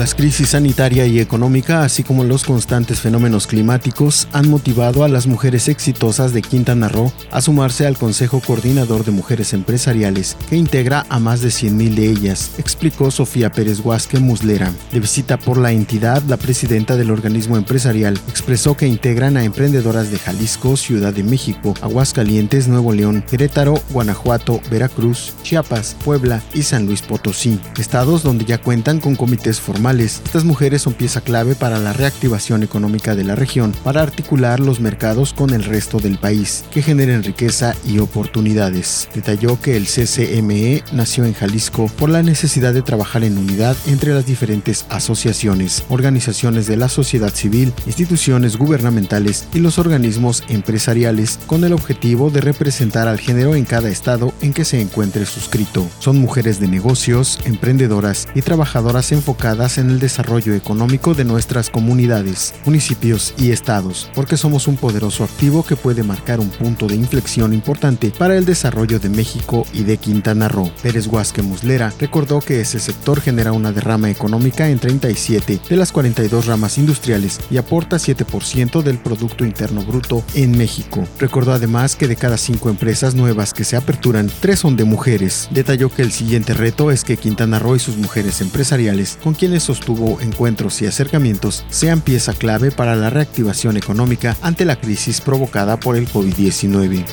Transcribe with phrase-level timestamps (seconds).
[0.00, 5.26] Las crisis sanitaria y económica, así como los constantes fenómenos climáticos, han motivado a las
[5.26, 11.04] mujeres exitosas de Quintana Roo a sumarse al Consejo Coordinador de Mujeres Empresariales, que integra
[11.10, 14.72] a más de 100.000 de ellas, explicó Sofía Pérez Huasque Muslera.
[14.90, 20.10] De visita por la entidad, la presidenta del organismo empresarial expresó que integran a emprendedoras
[20.10, 26.86] de Jalisco, Ciudad de México, Aguascalientes, Nuevo León, Querétaro, Guanajuato, Veracruz, Chiapas, Puebla y San
[26.86, 29.89] Luis Potosí, estados donde ya cuentan con comités formales.
[29.98, 34.78] Estas mujeres son pieza clave para la reactivación económica de la región, para articular los
[34.78, 39.08] mercados con el resto del país, que generen riqueza y oportunidades.
[39.12, 44.14] Detalló que el CCME nació en Jalisco por la necesidad de trabajar en unidad entre
[44.14, 51.64] las diferentes asociaciones, organizaciones de la sociedad civil, instituciones gubernamentales y los organismos empresariales con
[51.64, 55.84] el objetivo de representar al género en cada estado en que se encuentre suscrito.
[55.98, 62.54] Son mujeres de negocios, emprendedoras y trabajadoras enfocadas en el desarrollo económico de nuestras comunidades,
[62.64, 67.52] municipios y estados, porque somos un poderoso activo que puede marcar un punto de inflexión
[67.52, 70.70] importante para el desarrollo de México y de Quintana Roo.
[70.82, 75.92] Pérez Huasque Muslera recordó que ese sector genera una derrama económica en 37 de las
[75.92, 81.06] 42 ramas industriales y aporta 7% del Producto Interno Bruto en México.
[81.18, 85.48] Recordó además que de cada cinco empresas nuevas que se aperturan, tres son de mujeres.
[85.50, 90.20] Detalló que el siguiente reto es que Quintana Roo y sus mujeres empresariales, con sostuvo
[90.20, 95.96] encuentros y acercamientos, sean pieza clave para la reactivación económica ante la crisis provocada por
[95.96, 97.04] el COVID-19.